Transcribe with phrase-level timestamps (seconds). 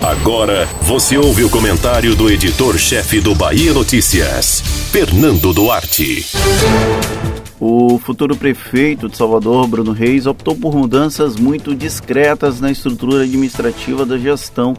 [0.00, 6.26] Agora você ouve o comentário do editor-chefe do Bahia Notícias, Fernando Duarte.
[7.60, 14.06] O futuro prefeito de Salvador, Bruno Reis, optou por mudanças muito discretas na estrutura administrativa
[14.06, 14.74] da gestão.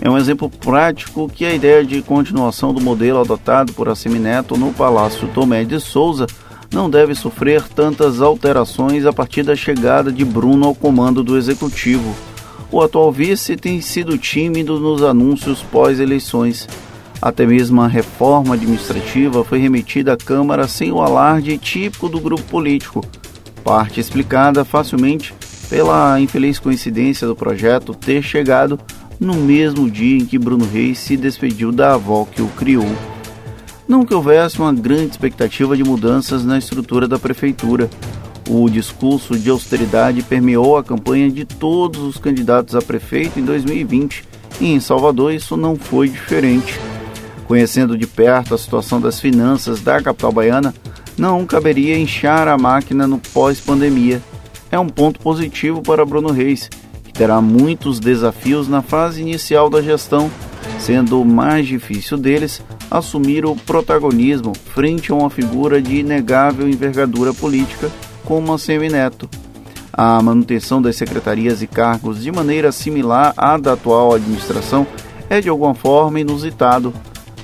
[0.00, 4.72] É um exemplo prático que a ideia de continuação do modelo adotado por Assemineto no
[4.72, 6.26] Palácio Tomé de Souza
[6.72, 12.14] não deve sofrer tantas alterações a partir da chegada de Bruno ao comando do executivo.
[12.70, 16.68] O atual vice tem sido tímido nos anúncios pós-eleições.
[17.20, 22.42] Até mesmo a reforma administrativa foi remetida à Câmara sem o alarde típico do grupo
[22.44, 23.04] político,
[23.64, 25.34] parte explicada facilmente
[25.68, 28.78] pela infeliz coincidência do projeto ter chegado
[29.18, 32.86] no mesmo dia em que Bruno Reis se despediu da avó que o criou.
[33.88, 37.88] Não que houvesse uma grande expectativa de mudanças na estrutura da prefeitura.
[38.50, 44.24] O discurso de austeridade permeou a campanha de todos os candidatos a prefeito em 2020
[44.58, 46.80] e em Salvador isso não foi diferente.
[47.46, 50.74] Conhecendo de perto a situação das finanças da capital baiana,
[51.18, 54.22] não caberia inchar a máquina no pós-pandemia.
[54.70, 56.70] É um ponto positivo para Bruno Reis,
[57.04, 60.30] que terá muitos desafios na fase inicial da gestão,
[60.78, 67.34] sendo o mais difícil deles assumir o protagonismo frente a uma figura de inegável envergadura
[67.34, 67.90] política
[68.28, 69.26] como a Semineto.
[69.90, 74.86] A manutenção das secretarias e cargos de maneira similar à da atual administração
[75.30, 76.92] é de alguma forma inusitado.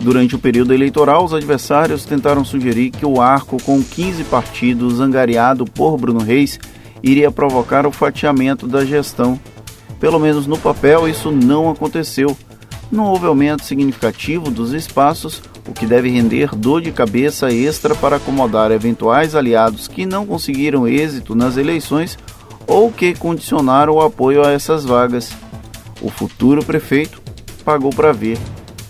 [0.00, 5.66] Durante o período eleitoral, os adversários tentaram sugerir que o arco com 15 partidos angariado
[5.66, 6.58] por Bruno Reis
[7.02, 9.38] iria provocar o fatiamento da gestão.
[10.00, 12.34] Pelo menos no papel, isso não aconteceu
[12.90, 18.16] não houve aumento significativo dos espaços, o que deve render dor de cabeça extra para
[18.16, 22.18] acomodar eventuais aliados que não conseguiram êxito nas eleições
[22.66, 25.32] ou que condicionaram o apoio a essas vagas.
[26.00, 27.22] O futuro prefeito
[27.64, 28.38] pagou para ver.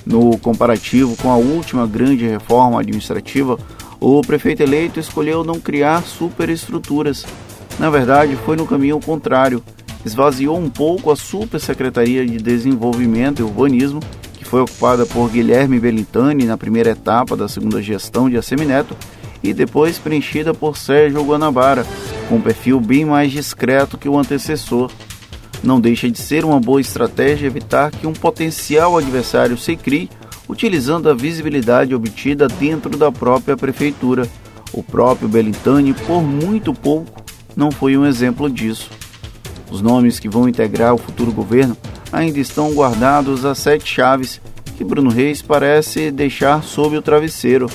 [0.06, 3.58] No comparativo com a última grande reforma administrativa,
[4.00, 7.26] o prefeito eleito escolheu não criar superestruturas.
[7.78, 9.62] Na verdade, foi no caminho contrário
[10.04, 14.00] esvaziou um pouco a Supersecretaria de Desenvolvimento e Urbanismo,
[14.34, 18.96] que foi ocupada por Guilherme Belintani na primeira etapa da segunda gestão de Assemineto,
[19.42, 21.86] e depois preenchida por Sérgio Guanabara,
[22.28, 24.90] com um perfil bem mais discreto que o antecessor.
[25.62, 30.10] Não deixa de ser uma boa estratégia evitar que um potencial adversário se crie
[30.50, 34.28] utilizando a visibilidade obtida dentro da própria prefeitura.
[34.72, 37.22] O próprio Belintani, por muito pouco,
[37.56, 38.90] não foi um exemplo disso.
[39.70, 41.76] Os nomes que vão integrar o futuro governo
[42.12, 44.40] ainda estão guardados às sete chaves
[44.76, 47.68] que Bruno Reis parece deixar sob o travesseiro.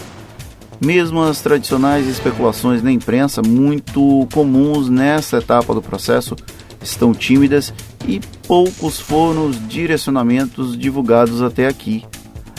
[0.84, 6.36] Mesmo as tradicionais especulações na imprensa, muito comuns nessa etapa do processo,
[6.82, 7.74] estão tímidas
[8.08, 12.04] e poucos foram os direcionamentos divulgados até aqui.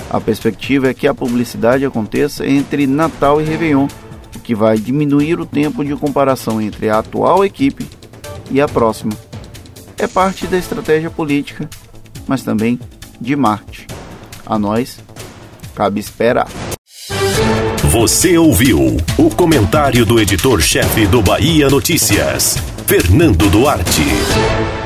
[0.08, 3.88] A perspectiva é que a publicidade aconteça entre Natal e Réveillon,
[4.34, 7.86] o que vai diminuir o tempo de comparação entre a atual equipe
[8.50, 9.12] e a próxima
[9.98, 11.68] é parte da estratégia política,
[12.26, 12.78] mas também
[13.20, 13.86] de Marte.
[14.44, 14.98] A nós,
[15.74, 16.48] cabe esperar.
[17.90, 24.85] Você ouviu o comentário do editor-chefe do Bahia Notícias, Fernando Duarte.